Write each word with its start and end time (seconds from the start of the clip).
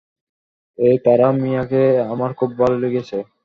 এই 0.79 0.95
তারা 1.05 1.27
মিয়াকে 1.41 1.81
আমার 2.11 2.31
খুব 2.39 2.49
ভালো 2.61 2.75
লেগেছে! 2.83 3.17